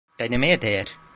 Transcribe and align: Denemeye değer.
Denemeye 0.19 0.61
değer. 0.61 0.97